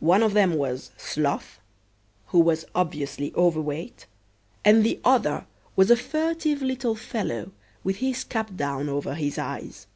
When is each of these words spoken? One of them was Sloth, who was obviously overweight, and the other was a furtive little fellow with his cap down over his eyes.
One 0.00 0.24
of 0.24 0.34
them 0.34 0.54
was 0.56 0.90
Sloth, 0.96 1.60
who 2.26 2.40
was 2.40 2.64
obviously 2.74 3.32
overweight, 3.36 4.06
and 4.64 4.82
the 4.84 4.98
other 5.04 5.46
was 5.76 5.92
a 5.92 5.96
furtive 5.96 6.60
little 6.60 6.96
fellow 6.96 7.52
with 7.84 7.98
his 7.98 8.24
cap 8.24 8.56
down 8.56 8.88
over 8.88 9.14
his 9.14 9.38
eyes. 9.38 9.86